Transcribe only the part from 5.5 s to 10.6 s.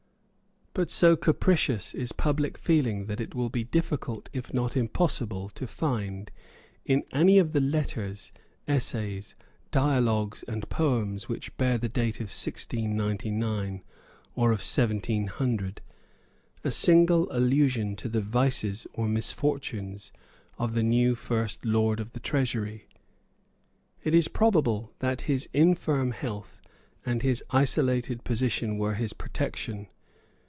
find, in any of the letters, essays, dialogues,